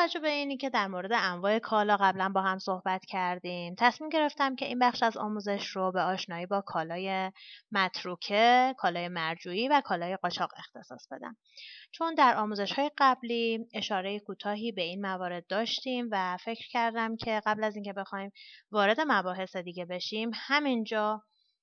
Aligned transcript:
توجه 0.00 0.20
به 0.20 0.28
اینی 0.28 0.56
که 0.56 0.70
در 0.70 0.86
مورد 0.86 1.12
انواع 1.12 1.58
کالا 1.58 1.96
قبلا 1.96 2.28
با 2.28 2.42
هم 2.42 2.58
صحبت 2.58 3.04
کردیم 3.06 3.74
تصمیم 3.78 4.10
گرفتم 4.10 4.56
که 4.56 4.66
این 4.66 4.78
بخش 4.78 5.02
از 5.02 5.16
آموزش 5.16 5.66
رو 5.66 5.92
به 5.92 6.00
آشنایی 6.00 6.46
با 6.46 6.60
کالای 6.60 7.32
متروکه، 7.72 8.74
کالای 8.78 9.08
مرجویی 9.08 9.68
و 9.68 9.80
کالای 9.84 10.16
قاچاق 10.16 10.50
اختصاص 10.56 11.08
بدم. 11.10 11.36
چون 11.92 12.14
در 12.14 12.36
آموزش 12.36 12.72
های 12.72 12.90
قبلی 12.98 13.68
اشاره 13.74 14.20
کوتاهی 14.20 14.72
به 14.72 14.82
این 14.82 15.06
موارد 15.06 15.46
داشتیم 15.46 16.08
و 16.10 16.36
فکر 16.36 16.68
کردم 16.70 17.16
که 17.16 17.42
قبل 17.46 17.64
از 17.64 17.74
اینکه 17.74 17.92
بخوایم 17.92 18.30
وارد 18.70 19.00
مباحث 19.00 19.56
دیگه 19.56 19.84
بشیم 19.84 20.30
همینجا 20.34 21.22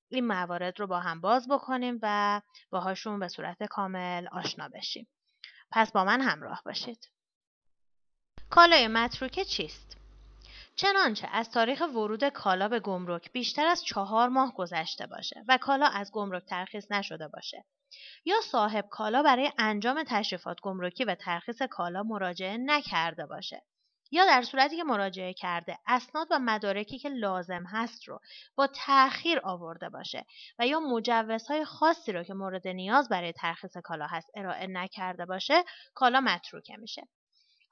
این 0.09 0.27
موارد 0.27 0.79
رو 0.79 0.87
با 0.87 0.99
هم 0.99 1.21
باز 1.21 1.47
بکنیم 1.47 1.99
و 2.01 2.41
باهاشون 2.69 3.19
به 3.19 3.27
صورت 3.27 3.63
کامل 3.63 4.27
آشنا 4.31 4.69
بشیم. 4.69 5.07
پس 5.71 5.91
با 5.91 6.03
من 6.03 6.21
همراه 6.21 6.61
باشید. 6.65 7.16
کالای 8.49 8.87
متروکه 8.87 9.45
چیست؟ 9.45 9.97
چنانچه 10.75 11.27
از 11.31 11.51
تاریخ 11.51 11.81
ورود 11.81 12.29
کالا 12.29 12.67
به 12.67 12.79
گمرک 12.79 13.31
بیشتر 13.31 13.65
از 13.65 13.83
چهار 13.83 14.29
ماه 14.29 14.53
گذشته 14.55 15.07
باشه 15.07 15.43
و 15.47 15.57
کالا 15.57 15.85
از 15.85 16.11
گمرک 16.11 16.45
ترخیص 16.45 16.91
نشده 16.91 17.27
باشه 17.27 17.65
یا 18.25 18.35
صاحب 18.43 18.85
کالا 18.89 19.23
برای 19.23 19.51
انجام 19.57 20.03
تشریفات 20.07 20.61
گمرکی 20.61 21.05
و 21.05 21.15
ترخیص 21.15 21.61
کالا 21.61 22.03
مراجعه 22.03 22.57
نکرده 22.57 23.25
باشه 23.25 23.63
یا 24.11 24.25
در 24.25 24.41
صورتی 24.41 24.77
که 24.77 24.83
مراجعه 24.83 25.33
کرده 25.33 25.77
اسناد 25.87 26.27
و 26.31 26.39
مدارکی 26.39 26.99
که 26.99 27.09
لازم 27.09 27.63
هست 27.63 28.07
رو 28.07 28.19
با 28.55 28.67
تأخیر 28.67 29.39
آورده 29.43 29.89
باشه 29.89 30.25
و 30.59 30.67
یا 30.67 30.79
مجوزهای 30.79 31.65
خاصی 31.65 32.11
رو 32.11 32.23
که 32.23 32.33
مورد 32.33 32.67
نیاز 32.67 33.09
برای 33.09 33.33
ترخیص 33.33 33.77
کالا 33.77 34.07
هست 34.07 34.29
ارائه 34.35 34.67
نکرده 34.67 35.25
باشه 35.25 35.63
کالا 35.93 36.21
متروکه 36.21 36.77
میشه 36.77 37.07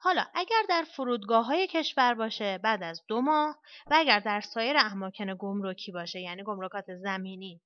حالا 0.06 0.26
اگر 0.34 0.62
در 0.68 0.82
فرودگاه 0.82 1.46
های 1.46 1.66
کشور 1.66 2.14
باشه 2.14 2.58
بعد 2.58 2.82
از 2.82 3.02
دو 3.08 3.20
ماه 3.20 3.58
و 3.90 3.94
اگر 3.96 4.20
در 4.20 4.40
سایر 4.40 4.76
اماکن 4.78 5.34
گمرکی 5.34 5.92
باشه 5.92 6.20
یعنی 6.20 6.42
گمرکات 6.42 6.84
زمینی 6.94 7.60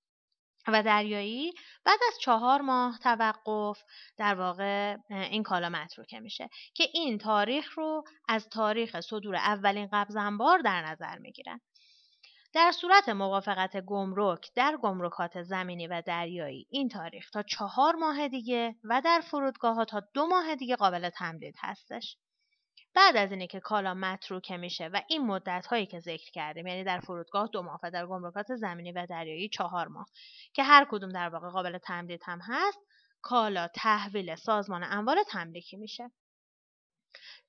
و 0.69 0.83
دریایی 0.83 1.53
بعد 1.85 1.99
از 2.09 2.19
چهار 2.21 2.61
ماه 2.61 2.99
توقف 3.03 3.83
در 4.17 4.35
واقع 4.35 4.97
این 5.11 5.43
کالا 5.43 5.69
متروکه 5.69 6.21
میشه 6.21 6.49
که 6.75 6.85
این 6.95 7.19
تاریخ 7.19 7.79
رو 7.79 8.05
از 8.29 8.49
تاریخ 8.49 9.01
صدور 9.01 9.37
اولین 9.37 9.89
قبض 9.93 10.17
انبار 10.17 10.59
در 10.59 10.83
نظر 10.83 11.19
می‌گیرن 11.19 11.61
در 12.53 12.73
صورت 12.73 13.09
موافقت 13.09 13.77
گمرک 13.77 14.51
در 14.55 14.77
گمرکات 14.83 15.43
زمینی 15.43 15.87
و 15.87 16.03
دریایی 16.07 16.67
این 16.71 16.89
تاریخ 16.89 17.31
تا 17.31 17.43
چهار 17.43 17.95
ماه 17.95 18.29
دیگه 18.29 18.75
و 18.85 19.03
در 19.05 19.21
فرودگاه 19.31 19.75
ها 19.75 19.85
تا 19.85 20.03
دو 20.15 20.27
ماه 20.27 20.55
دیگه 20.55 20.77
قابل 20.77 21.11
تمدید 21.11 21.55
هستش. 21.59 22.17
بعد 22.95 23.17
از 23.17 23.33
اینه 23.33 23.47
که 23.47 23.61
کالا 23.61 23.95
متروکه 23.95 24.57
میشه 24.57 24.89
و 24.89 25.01
این 25.09 25.27
مدت 25.27 25.67
هایی 25.67 25.87
که 25.87 26.01
ذکر 26.01 26.31
کردیم 26.31 26.67
یعنی 26.67 26.85
در 26.85 27.01
فرودگاه 27.01 27.49
دو 27.53 27.63
ماه 27.63 27.81
و 27.83 27.91
در 27.91 28.07
گمرکات 28.07 28.55
زمینی 28.55 28.93
و 28.93 29.07
دریایی 29.07 29.49
چهار 29.49 29.89
ماه 29.89 30.07
که 30.53 30.63
هر 30.63 30.87
کدوم 30.91 31.13
در 31.13 31.29
واقع 31.29 31.49
قابل 31.49 31.79
تمدید 31.79 32.21
هم 32.25 32.41
هست 32.43 32.79
کالا 33.23 33.69
تحویل 33.75 34.35
سازمان 34.35 34.85
اموال 34.85 35.23
تملیکی 35.29 35.77
میشه. 35.77 36.11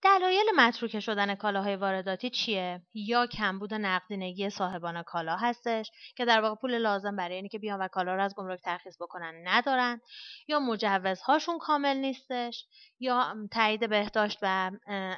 دلایل 0.03 0.45
متروکه 0.55 0.99
شدن 0.99 1.35
کالاهای 1.35 1.75
وارداتی 1.75 2.29
چیه؟ 2.29 2.81
یا 2.93 3.27
کمبود 3.27 3.73
نقدینگی 3.73 4.49
صاحبان 4.49 5.03
کالا 5.03 5.35
هستش 5.35 5.91
که 6.15 6.25
در 6.25 6.41
واقع 6.41 6.55
پول 6.55 6.77
لازم 6.77 7.15
برای 7.15 7.35
اینکه 7.35 7.59
بیان 7.59 7.79
و 7.79 7.87
کالا 7.87 8.15
رو 8.15 8.23
از 8.23 8.35
گمرک 8.35 8.61
ترخیص 8.61 9.01
بکنن 9.01 9.47
ندارن؟ 9.47 10.01
یا 10.47 10.59
مجوزهاشون 10.59 11.57
کامل 11.57 11.97
نیستش؟ 11.97 12.65
یا 12.99 13.35
تایید 13.51 13.89
بهداشت 13.89 14.39
و 14.41 14.71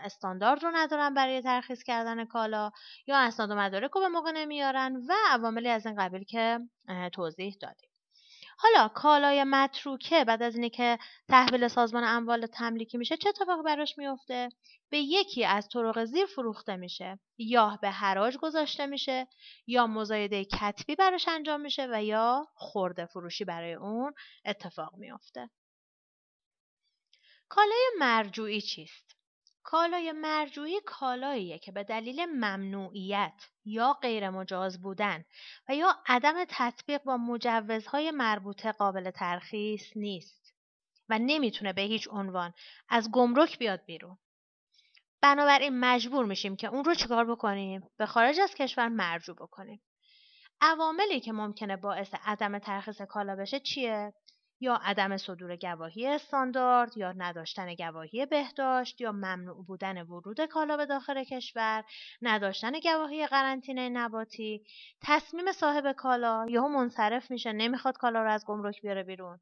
استاندارد 0.04 0.64
رو 0.64 0.72
ندارن 0.74 1.14
برای 1.14 1.42
ترخیص 1.42 1.84
کردن 1.84 2.26
کالا؟ 2.26 2.72
یا 3.08 3.18
اسناد 3.18 3.52
و 3.52 3.56
مدارک 3.56 3.92
رو 3.92 4.02
به 4.02 4.08
موقع 4.08 4.32
نمیارن؟ 4.32 4.96
و 5.10 5.14
عواملی 5.30 5.70
از 5.70 5.86
این 5.86 5.96
قبیل 5.96 6.24
که 6.24 6.60
توضیح 7.14 7.58
دادیم. 7.62 7.93
حالا 8.64 8.88
کالای 8.88 9.44
متروکه 9.44 10.24
بعد 10.26 10.44
از 10.44 10.56
اینه 10.56 10.70
که 10.70 11.00
تحویل 11.30 11.68
سازمان 11.68 12.04
اموال 12.04 12.46
تملیکی 12.46 12.98
میشه 12.98 13.18
چه 13.18 13.30
اتفاقی 13.30 13.64
براش 13.64 13.98
میفته؟ 13.98 14.50
به 14.90 14.98
یکی 14.98 15.46
از 15.46 15.70
طرق 15.70 16.06
زیر 16.06 16.26
فروخته 16.26 16.76
میشه. 16.76 17.20
یا 17.38 17.80
به 17.82 17.92
حراج 17.92 18.38
گذاشته 18.38 18.86
میشه 18.86 19.28
یا 19.68 19.88
مزایده 19.88 20.46
کتبی 20.46 20.96
براش 20.96 21.28
انجام 21.28 21.62
میشه 21.62 21.88
و 21.92 22.04
یا 22.04 22.48
خورده 22.56 23.06
فروشی 23.06 23.46
برای 23.46 23.74
اون 23.74 24.14
اتفاق 24.46 24.96
میفته. 24.96 25.50
کالای 27.50 27.90
مرجوعی 28.00 28.62
چیست؟ 28.62 29.16
کالای 29.64 30.12
مرجوعی 30.12 30.82
کالاییه 30.86 31.60
که 31.60 31.72
به 31.72 31.84
دلیل 31.84 32.26
ممنوعیت 32.26 33.50
یا 33.66 33.94
غیر 33.94 34.30
مجاز 34.30 34.82
بودن 34.82 35.26
و 35.70 35.76
یا 35.76 35.96
عدم 36.08 36.46
تطبیق 36.50 37.04
با 37.04 37.18
مجوزهای 37.18 38.12
مربوطه 38.12 38.72
قابل 38.72 39.12
ترخیص 39.12 39.84
نیست 39.96 40.54
و 41.10 41.20
نمی‌تونه 41.20 41.74
به 41.74 41.82
هیچ 41.82 42.08
عنوان 42.12 42.54
از 42.90 43.12
گمرک 43.12 43.60
بیاد 43.60 43.86
بیرون. 43.86 44.18
بنابراین 45.22 45.80
مجبور 45.80 46.26
میشیم 46.26 46.56
که 46.56 46.68
اون 46.68 46.86
رو 46.86 46.96
چیکار 46.96 47.26
بکنیم؟ 47.26 47.90
به 47.98 48.06
خارج 48.06 48.40
از 48.40 48.54
کشور 48.56 48.88
مرجوع 48.88 49.36
بکنیم. 49.36 49.82
عواملی 50.62 51.20
که 51.20 51.32
ممکنه 51.32 51.78
باعث 51.78 52.14
عدم 52.26 52.60
ترخیص 52.60 53.02
کالا 53.02 53.36
بشه 53.36 53.60
چیه؟ 53.60 54.14
یا 54.64 54.80
عدم 54.84 55.18
صدور 55.18 55.56
گواهی 55.56 56.08
استاندارد 56.08 56.98
یا 56.98 57.12
نداشتن 57.12 57.76
گواهی 57.76 58.26
بهداشت 58.26 59.02
یا 59.02 59.12
ممنوع 59.12 59.66
بودن 59.66 60.02
ورود 60.02 60.46
کالا 60.46 60.78
به 60.78 60.86
داخل 60.86 61.24
کشور 61.24 61.84
نداشتن 62.22 62.80
گواهی 62.80 63.28
قرنطینه 63.28 63.90
نباتی 63.90 64.64
تصمیم 65.02 65.52
صاحب 65.52 65.92
کالا 65.92 66.46
یهو 66.50 66.68
منصرف 66.68 67.32
میشه 67.32 67.54
نمی‌خواد 67.54 67.98
کالا 67.98 68.24
رو 68.24 68.32
از 68.32 68.46
گمرک 68.46 68.82
بیاره 68.82 69.04
بیرون. 69.04 69.40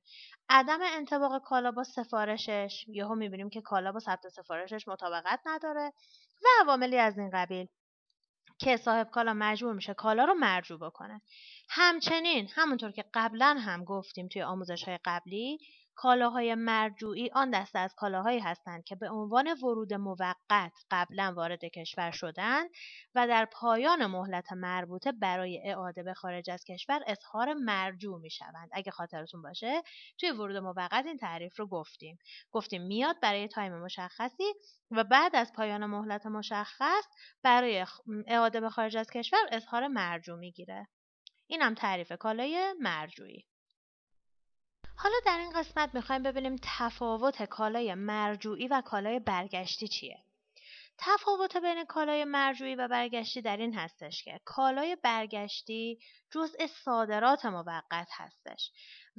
عدم 0.50 0.80
انطباق 0.82 1.42
کالا 1.44 1.72
با 1.72 1.84
سفارشش 1.84 2.86
یهو 2.88 3.16
می‌بینیم 3.16 3.50
که 3.50 3.62
کالا 3.62 3.92
با 3.92 4.00
ثبت 4.00 4.28
سفارشش 4.28 4.88
مطابقت 4.88 5.40
نداره 5.46 5.94
و 6.44 6.48
عواملی 6.62 6.98
از 6.98 7.18
این 7.18 7.30
قبیل. 7.34 7.68
که 8.62 8.78
صاحب 8.78 9.10
کالا 9.10 9.34
مجبور 9.34 9.74
میشه 9.74 9.94
کالا 9.94 10.26
رو 10.26 10.34
مرجوع 10.34 10.80
بکنه. 10.80 11.22
همچنین 11.70 12.50
همونطور 12.56 12.92
که 12.92 13.06
قبلا 13.14 13.58
هم 13.60 13.84
گفتیم 13.84 14.28
توی 14.28 14.42
آموزش 14.42 14.84
های 14.84 15.00
قبلی 15.06 15.60
کالاهای 16.02 16.56
مرجوعی 16.56 17.30
آن 17.34 17.52
دسته 17.52 17.80
از 17.80 17.96
کالاهایی 17.96 18.40
هستند 18.40 18.84
که 18.84 18.96
به 18.96 19.10
عنوان 19.10 19.48
ورود 19.64 19.94
موقت 19.94 20.72
قبلا 20.92 21.34
وارد 21.36 21.66
کشور 21.66 22.12
شدند 22.12 22.70
و 23.16 23.28
در 23.28 23.46
پایان 23.46 24.06
مهلت 24.06 24.54
مربوطه 24.54 25.12
برای 25.12 25.62
اعاده 25.70 26.04
به 26.04 26.14
خارج 26.14 26.50
از 26.50 26.64
کشور 26.64 27.02
اظهار 27.08 27.54
مرجوع 27.54 28.20
می 28.20 28.30
شوند. 28.30 28.70
اگه 28.72 28.92
خاطرتون 28.92 29.42
باشه 29.42 29.82
توی 30.20 30.32
ورود 30.32 30.58
موقت 30.58 31.06
این 31.06 31.18
تعریف 31.18 31.60
رو 31.60 31.68
گفتیم. 31.68 32.18
گفتیم 32.52 32.82
میاد 32.82 33.20
برای 33.22 33.48
تایم 33.48 33.78
مشخصی 33.78 34.54
و 34.92 35.04
بعد 35.04 35.36
از 35.36 35.54
پایان 35.54 35.86
مهلت 35.86 36.26
مشخص 36.26 37.06
برای 37.44 37.86
اعاده 38.28 38.60
به 38.60 38.70
خارج 38.70 38.98
از 38.98 39.10
کشور 39.10 39.40
اظهار 39.52 39.88
مرجوع 39.88 40.40
می‌گیره. 40.40 40.88
این 41.48 41.62
هم 41.62 41.74
تعریف 41.74 42.12
کالای 42.12 42.74
مرجوعی. 42.80 43.51
حالا 44.96 45.16
در 45.26 45.38
این 45.38 45.50
قسمت 45.50 45.96
می‌خوایم 45.96 46.24
ببینیم 46.24 46.56
تفاوت 46.62 47.44
کالای 47.44 47.96
مرجوعی 47.96 48.68
و 48.68 48.82
کالای 48.82 49.20
برگشتی 49.20 49.88
چیه. 49.88 50.24
تفاوت 51.04 51.58
بین 51.58 51.86
کالای 51.86 52.26
مرجوعی 52.26 52.76
و 52.76 52.88
برگشتی 52.88 53.42
در 53.42 53.58
این 53.58 53.74
هستش 53.74 54.24
که 54.24 54.40
کالای 54.46 54.98
برگشتی 55.04 56.00
جزء 56.32 56.68
صادرات 56.68 57.46
موقت 57.46 58.08
هستش 58.12 58.72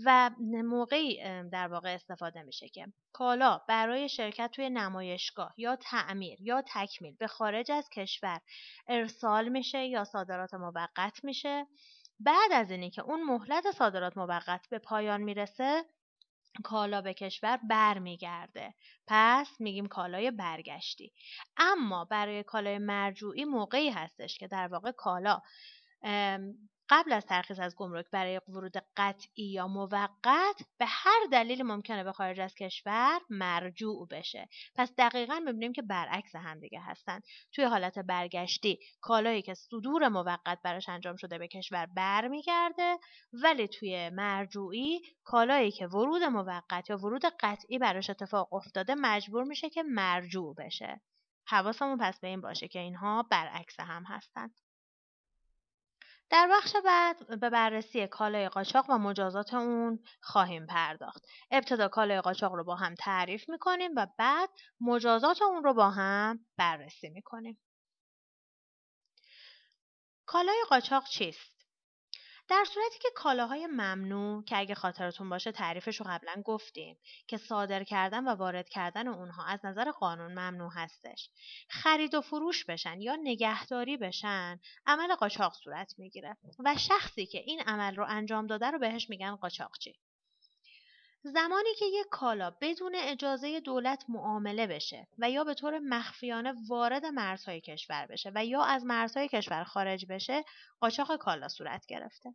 و 0.05 0.31
موقعی 0.65 1.23
در 1.53 1.69
واقع 1.69 1.95
استفاده 1.95 2.43
میشه 2.43 2.69
که 2.69 2.87
کالا 3.13 3.61
برای 3.69 4.09
شرکت 4.09 4.51
توی 4.51 4.71
نمایشگاه 4.71 5.55
یا 5.57 5.77
تعمیر 5.77 6.41
یا 6.41 6.63
تکمیل 6.67 7.17
به 7.17 7.27
خارج 7.27 7.71
از 7.73 7.89
کشور 7.89 8.41
ارسال 8.89 9.49
میشه 9.49 9.85
یا 9.85 10.05
صادرات 10.05 10.55
موقت 10.55 11.25
میشه 11.25 11.67
بعد 12.21 12.53
از 12.53 12.71
اینی 12.71 12.91
که 12.91 13.03
اون 13.03 13.23
مهلت 13.23 13.71
صادرات 13.71 14.17
موقت 14.17 14.69
به 14.71 14.79
پایان 14.79 15.23
می‌رسه 15.23 15.85
کالا 16.65 17.03
به 17.03 17.15
کشور 17.15 17.59
برمیگرده. 17.71 18.75
پس 19.07 19.61
میگیم 19.61 19.87
کالای 19.87 20.31
برگشتی. 20.31 21.13
اما 21.57 22.05
برای 22.05 22.43
کالای 22.43 22.79
مرجوعی 22.79 23.45
موقعی 23.45 23.91
هستش 23.91 24.39
که 24.39 24.49
در 24.49 24.69
واقع 24.69 24.91
کالا 24.91 25.41
قبل 26.95 27.13
از 27.13 27.27
ترخیص 27.27 27.61
از 27.61 27.77
گمرک 27.77 28.07
برای 28.11 28.41
ورود 28.49 28.73
قطعی 28.97 29.45
یا 29.45 29.69
موقت 29.69 30.63
به 30.79 30.87
هر 30.89 31.21
دلیل 31.33 31.63
ممکنه 31.63 32.05
به 32.05 32.13
خارج 32.13 32.41
از 32.41 32.55
کشور 32.55 33.21
مرجوع 33.31 34.09
بشه. 34.11 34.49
پس 34.75 34.93
دقیقا 34.99 35.39
می‌بینیم 35.39 35.73
که 35.73 35.83
برعکس 35.83 36.37
همدیگه 36.37 36.81
هستن. 36.81 37.21
توی 37.53 37.65
حالت 37.65 37.99
برگشتی 37.99 38.79
کالایی 39.01 39.43
که 39.43 39.55
صدور 39.55 40.09
موقت 40.09 40.59
براش 40.65 40.89
انجام 40.89 41.17
شده 41.17 41.39
به 41.39 41.49
کشور 41.49 41.87
برمیگرده 41.87 42.99
ولی 43.33 43.69
توی 43.69 44.11
مرجوعی 44.11 45.01
کالایی 45.25 45.71
که 45.71 45.87
ورود 45.87 46.23
موقت 46.23 46.91
یا 46.91 46.97
ورود 46.97 47.25
قطعی 47.41 47.79
براش 47.79 48.11
اتفاق 48.11 48.53
افتاده 48.53 48.95
مجبور 48.95 49.45
میشه 49.45 49.71
که 49.71 49.83
مرجوع 49.83 50.55
بشه. 50.55 51.01
حواسمون 51.47 51.99
پس 52.01 52.21
به 52.21 52.29
این 52.29 52.41
باشه 52.41 52.69
که 52.69 52.79
اینها 52.79 53.23
برعکس 53.31 53.81
هم 53.81 54.05
هستند 54.07 54.55
در 56.33 56.49
بخش 56.53 56.77
بعد 56.85 57.41
به 57.41 57.51
بررسی 57.51 58.07
کالای 58.07 58.49
قاچاق 58.49 58.91
و 58.91 58.99
مجازات 58.99 59.55
اون 59.55 60.05
خواهیم 60.21 60.67
پرداخت. 60.67 61.27
ابتدا 61.51 61.89
کالای 61.89 62.21
قاچاق 62.21 62.53
رو 62.55 62.65
با 62.65 62.77
هم 62.77 62.95
تعریف 62.95 63.49
می‌کنیم 63.49 63.91
و 63.97 64.07
بعد 64.19 64.51
مجازات 64.81 65.43
اون 65.43 65.65
رو 65.65 65.75
با 65.75 65.91
هم 65.91 66.47
بررسی 66.57 67.09
می‌کنیم. 67.09 67.61
کالای 70.27 70.65
قاچاق 70.69 71.05
چیست؟ 71.05 71.62
در 72.49 72.65
صورتی 72.65 72.99
که 72.99 73.09
کالاهای 73.15 73.67
ممنوع 73.67 74.45
که 74.45 74.59
اگه 74.59 74.75
خاطرتون 74.75 75.29
باشه 75.29 75.53
تعریفش 75.53 76.01
رو 76.01 76.07
قبلا 76.09 76.43
گفتیم 76.45 76.99
که 77.27 77.37
صادر 77.37 77.85
کردن 77.85 78.29
و 78.29 78.35
وارد 78.35 78.69
کردن 78.69 79.09
اونها 79.09 79.45
از 79.47 79.61
نظر 79.65 79.91
قانون 79.91 80.33
ممنوع 80.33 80.71
هستش. 80.75 81.31
خرید 81.69 82.15
و 82.15 82.21
فروش 82.21 82.65
بشن 82.65 83.01
یا 83.01 83.17
نگهداری 83.23 83.97
بشن 83.97 84.61
عمل 84.87 85.15
قاچاق 85.15 85.55
صورت 85.55 85.95
می‌گیره 85.99 86.37
و 86.65 86.77
شخصی 86.77 87.27
که 87.27 87.39
این 87.39 87.61
عمل 87.61 87.97
رو 87.97 88.07
انجام 88.09 88.47
داده 88.47 88.71
رو 88.71 88.79
بهش 88.79 89.11
میگن 89.11 89.37
قاچاقچی. 89.37 89.99
زمانی 91.25 91.75
که 91.79 91.85
یک 91.85 92.07
کالا 92.11 92.51
بدون 92.61 92.95
اجازه 92.95 93.61
دولت 93.61 94.05
معامله 94.09 94.67
بشه 94.67 95.09
و 95.19 95.31
یا 95.31 95.45
به 95.45 95.55
طور 95.55 95.79
مخفیانه 95.79 96.55
وارد 96.69 97.07
مرزهای 97.07 97.61
کشور 97.61 98.07
بشه 98.07 98.33
و 98.35 98.45
یا 98.45 98.63
از 98.63 98.85
مرزهای 98.85 99.29
کشور 99.29 99.65
خارج 99.65 100.07
بشه 100.07 100.45
قاچاق 100.81 101.17
کالا 101.17 101.49
صورت 101.49 101.87
گرفته. 101.87 102.35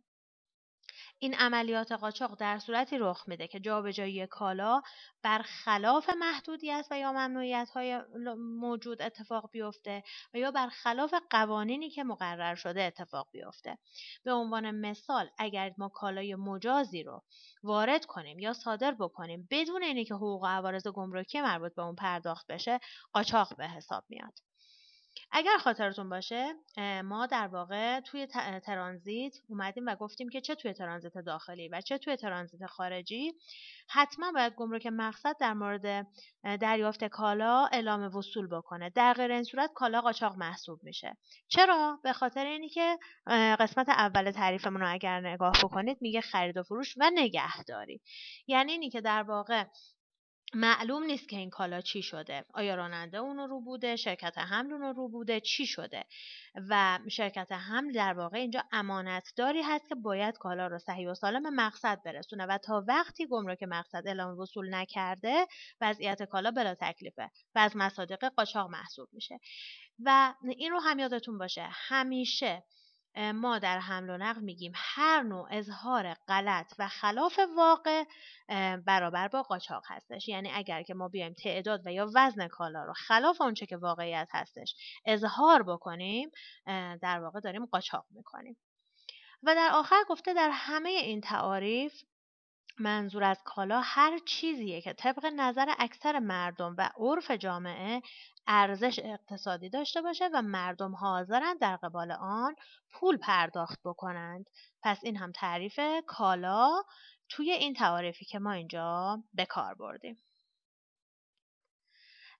این 1.20 1.34
عملیات 1.34 1.92
قاچاق 1.92 2.40
در 2.40 2.58
صورتی 2.58 2.98
رخ 2.98 3.24
میده 3.28 3.48
که 3.48 3.60
جابجایی 3.60 4.26
کالا 4.26 4.82
برخلاف 5.22 6.10
محدودیت 6.18 6.86
و 6.90 6.98
یا 6.98 7.12
ممنوعیت 7.12 7.70
های 7.70 8.00
موجود 8.36 9.02
اتفاق 9.02 9.50
بیفته 9.50 10.02
و 10.34 10.38
یا 10.38 10.50
برخلاف 10.50 11.14
قوانینی 11.30 11.90
که 11.90 12.04
مقرر 12.04 12.54
شده 12.54 12.82
اتفاق 12.82 13.28
بیفته. 13.32 13.78
به 14.24 14.32
عنوان 14.32 14.70
مثال 14.70 15.30
اگر 15.38 15.74
ما 15.78 15.88
کالای 15.88 16.34
مجازی 16.34 17.02
رو 17.02 17.22
وارد 17.62 18.04
کنیم 18.04 18.38
یا 18.38 18.52
صادر 18.52 18.92
بکنیم 18.92 19.48
بدون 19.50 19.82
اینی 19.82 20.04
که 20.04 20.14
حقوق 20.14 20.46
عوارض 20.46 20.86
گمرکی 20.86 21.40
مربوط 21.40 21.74
به 21.74 21.82
اون 21.82 21.94
پرداخت 21.94 22.46
بشه 22.46 22.80
قاچاق 23.12 23.56
به 23.56 23.68
حساب 23.68 24.04
میاد. 24.08 24.47
اگر 25.32 25.58
خاطرتون 25.58 26.08
باشه 26.08 26.54
ما 27.04 27.26
در 27.26 27.46
واقع 27.46 28.00
توی 28.00 28.26
ترانزیت 28.66 29.36
اومدیم 29.48 29.86
و 29.86 29.94
گفتیم 29.94 30.28
که 30.28 30.40
چه 30.40 30.54
توی 30.54 30.72
ترانزیت 30.72 31.18
داخلی 31.18 31.68
و 31.68 31.80
چه 31.80 31.98
توی 31.98 32.16
ترانزیت 32.16 32.66
خارجی. 32.66 33.32
حتما 33.90 34.32
باید 34.32 34.54
گمرک 34.54 34.86
مقصد 34.86 35.36
در 35.40 35.52
مورد 35.52 36.06
دریافت 36.42 37.04
کالا 37.04 37.68
اعلام 37.72 38.16
وصول 38.16 38.46
بکنه. 38.46 38.90
در 38.90 39.12
غیر 39.12 39.32
این 39.32 39.44
صورت 39.44 39.70
کالا 39.74 40.00
قاچاق 40.00 40.36
محسوب 40.36 40.80
میشه. 40.82 41.16
چرا؟ 41.48 42.00
به 42.02 42.12
خاطر 42.12 42.46
اینی 42.46 42.68
که 42.68 42.98
قسمت 43.60 43.88
اول 43.88 44.30
تعریفمون 44.30 44.80
رو 44.80 44.92
اگر 44.92 45.20
نگاه 45.20 45.52
بکنید 45.62 45.98
میگه 46.00 46.20
خرید 46.20 46.56
و 46.56 46.62
فروش 46.62 46.94
و 46.98 47.10
نگهداری. 47.14 48.00
یعنی 48.46 48.72
اینی 48.72 48.90
که 48.90 49.00
در 49.00 49.22
واقع 49.22 49.64
معلوم 50.54 51.02
نیست 51.02 51.28
که 51.28 51.36
این 51.36 51.50
کالا 51.50 51.80
چی 51.80 52.02
شده. 52.02 52.44
آیا 52.54 52.74
راننده 52.74 53.18
اونو 53.18 53.46
رو 53.46 53.60
بوده؟ 53.60 53.96
شرکت 53.96 54.38
حمل 54.38 54.72
اونو 54.72 54.92
رو 54.92 55.08
بوده؟ 55.08 55.40
چی 55.40 55.66
شده؟ 55.66 56.04
و 56.68 56.98
شرکت 57.10 57.52
حمل 57.52 57.92
در 57.92 58.14
واقع 58.14 58.38
اینجا 58.38 58.64
امانتداری 58.72 59.62
هست 59.62 59.88
که 59.88 59.94
باید 59.94 60.38
کالا 60.38 60.66
رو 60.66 60.78
صحیح 60.78 61.10
و 61.10 61.14
سالم 61.14 61.54
مقصد 61.54 62.02
برسونه 62.04 62.46
و 62.46 62.58
تا 62.58 62.84
وقتی 62.88 63.26
گمرک 63.26 63.62
مقصد 63.62 64.02
اعلام 64.06 64.38
وصول 64.38 64.74
نکرده 64.74 65.46
وضعیت 65.80 66.22
کالا 66.22 66.50
بلا 66.50 66.74
تکلیفه 66.74 67.30
و 67.54 67.58
از 67.58 67.76
مصادیق 67.76 68.24
قاچاق 68.24 68.70
محسوب 68.70 69.08
میشه. 69.12 69.38
و 70.04 70.34
این 70.56 70.72
رو 70.72 70.80
هم 70.80 70.98
یادتون 70.98 71.38
باشه. 71.38 71.68
همیشه 71.70 72.62
ما 73.16 73.58
در 73.58 73.78
حمل 73.78 74.10
و 74.10 74.16
نقل 74.16 74.40
میگیم 74.40 74.72
هر 74.74 75.22
نوع 75.22 75.48
اظهار 75.50 76.14
غلط 76.14 76.74
و 76.78 76.88
خلاف 76.88 77.38
واقع 77.56 78.04
برابر 78.86 79.28
با 79.28 79.42
قاچاق 79.42 79.82
هستش. 79.86 80.28
یعنی 80.28 80.50
اگر 80.50 80.82
که 80.82 80.94
ما 80.94 81.08
بیایم 81.08 81.34
تعداد 81.34 81.86
و 81.86 81.92
یا 81.92 82.10
وزن 82.14 82.48
کالا 82.48 82.84
رو 82.84 82.92
خلاف 82.92 83.40
اونچه 83.40 83.66
که 83.66 83.76
واقعیت 83.76 84.28
هستش 84.32 84.74
اظهار 85.04 85.62
بکنیم 85.62 86.30
در 87.02 87.20
واقع 87.20 87.40
داریم 87.40 87.66
قاچاق 87.66 88.06
می‌کنیم. 88.10 88.56
و 89.42 89.54
در 89.54 89.70
آخر 89.72 90.04
گفته 90.08 90.34
در 90.34 90.50
همه 90.52 90.90
این 90.90 91.20
تعاریف 91.20 92.02
منظور 92.80 93.24
از 93.24 93.42
کالا 93.44 93.80
هر 93.84 94.18
چیزیه 94.26 94.80
که 94.80 94.92
طبق 94.92 95.26
نظر 95.36 95.74
اکثر 95.78 96.18
مردم 96.18 96.74
و 96.78 96.90
عرف 96.96 97.30
جامعه 97.30 98.02
ارزش 98.46 99.00
اقتصادی 99.04 99.70
داشته 99.70 100.02
باشه 100.02 100.28
و 100.34 100.42
مردم 100.42 100.94
حاضرن 100.94 101.56
در 101.60 101.76
قبال 101.76 102.12
آن 102.12 102.54
پول 102.92 103.16
پرداخت 103.16 103.80
بکنند. 103.84 104.46
پس 104.82 105.00
این 105.04 105.16
هم 105.16 105.32
تعریف 105.32 105.80
کالا 106.06 106.82
توی 107.28 107.50
این 107.50 107.74
تعاریفی 107.74 108.24
که 108.24 108.38
ما 108.38 108.52
اینجا 108.52 109.18
به 109.34 109.46
کار 109.46 109.74
بردیم. 109.74 110.16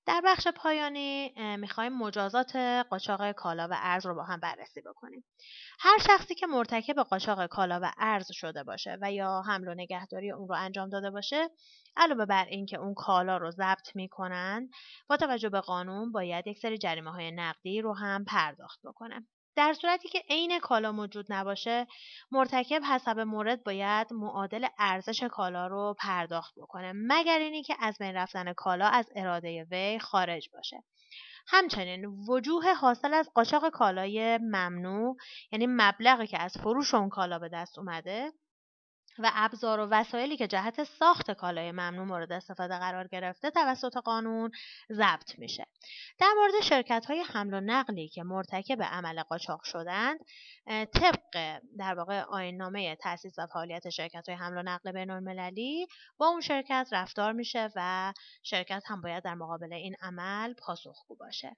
در 0.09 0.23
بخش 0.25 0.49
پایانی 0.49 1.33
می‌خوایم 1.57 1.93
مجازات 1.93 2.57
قاچاق 2.91 3.33
کالا 3.33 3.69
و 3.71 3.77
ارز 3.83 4.07
رو 4.07 4.15
با 4.15 4.25
هم 4.25 4.41
بررسی 4.41 4.81
بکنیم. 4.81 5.25
هر 5.81 5.99
شخصی 5.99 6.35
که 6.35 6.47
مرتکب 6.47 7.03
قاچاق 7.03 7.47
کالا 7.47 7.81
و 7.83 7.93
ارز 7.99 8.33
شده 8.33 8.65
باشه 8.65 8.99
و 9.03 9.13
یا 9.13 9.43
حمل 9.47 9.69
و 9.69 9.75
نگهداری 9.75 10.31
اون 10.31 10.49
رو 10.49 10.55
انجام 10.59 10.89
داده 10.89 11.11
باشه 11.11 11.49
علاوه 11.97 12.27
بر 12.27 12.45
اینکه 12.45 12.77
اون 12.77 12.95
کالا 12.95 13.37
رو 13.37 13.51
ضبط 13.51 13.97
می‌کنن 13.97 14.71
با 15.09 15.17
توجه 15.17 15.49
به 15.49 15.61
قانون 15.61 16.13
باید 16.13 16.47
یک 16.47 16.59
سری 16.59 16.79
جریمه 16.79 17.11
های 17.11 17.31
نقدی 17.31 17.81
رو 17.81 17.95
هم 17.95 18.25
پرداخت 18.25 18.81
بکنه. 18.85 19.27
در 19.59 19.73
صورتی 19.73 20.09
که 20.09 20.23
عین 20.31 20.59
کالا 20.59 20.93
موجود 20.93 21.27
نباشه 21.29 21.87
مرتکب 22.31 22.83
حسب 22.85 23.19
مورد 23.19 23.65
باید 23.65 24.13
معادل 24.13 24.67
ارزش 24.79 25.23
کالا 25.23 25.67
رو 25.67 25.97
پرداخت 25.99 26.55
بکنه 26.57 26.93
مگر 26.95 27.39
اینی 27.39 27.63
که 27.63 27.75
از 27.81 27.99
بین 27.99 28.15
رفتن 28.15 28.53
کالا 28.53 28.87
از 28.87 29.11
اراده 29.17 29.67
وی 29.71 29.99
خارج 29.99 30.49
باشه. 30.53 30.85
همچنین 31.47 32.05
وجوه 32.05 32.75
حاصل 32.75 33.15
از 33.15 33.31
قاچاق 33.35 33.69
کالای 33.69 34.39
ممنوع 34.39 35.17
یعنی 35.53 35.67
مبلغی 35.69 36.27
که 36.27 36.43
از 36.43 36.57
فروش 36.57 36.95
اون 36.95 37.09
کالا 37.09 37.39
به 37.39 37.49
دست 37.49 37.79
اومده 37.79 38.33
و 39.19 39.31
ابزار 39.35 39.81
و 39.81 39.89
وسایلی 39.91 40.37
که 40.37 40.47
جهت 40.47 40.85
ساخت 40.85 41.31
کالای 41.31 41.73
ممنوع 41.73 42.07
مورد 42.07 42.33
استفاده 42.33 42.79
قرار 42.79 43.09
گرفته 43.09 43.51
توسط 43.51 43.97
قانون 43.97 44.51
ضبط 44.93 45.39
میشه. 45.39 45.67
در 46.19 46.33
مورد 46.37 46.63
شرکت 46.63 47.07
های 47.07 47.21
حمل 47.21 47.55
و 47.55 47.61
نقلی 47.61 48.09
که 48.09 48.23
مرتکب 48.23 48.83
عمل 48.83 49.23
قاچاق 49.23 49.63
شدند 49.63 50.19
طبق 50.67 51.61
در 51.79 51.95
واقع 51.95 52.21
آین 52.21 52.57
نامه 52.57 52.97
تاسیس 52.97 53.39
و 53.39 53.47
فعالیت 53.47 53.89
شرکت 53.89 54.29
های 54.29 54.39
حمل 54.39 54.59
و 54.59 54.63
نقل 54.63 54.93
بین 54.93 55.11
المللی 55.11 55.87
با 56.19 56.27
اون 56.27 56.41
شرکت 56.41 56.89
رفتار 56.93 57.33
میشه 57.33 57.71
و 57.77 58.13
شرکت 58.43 58.83
هم 58.87 59.01
باید 59.01 59.25
در 59.25 59.35
مقابل 59.35 59.73
این 59.73 59.95
عمل 60.03 60.55
پاسخگو 60.55 61.17
باشه. 61.17 61.57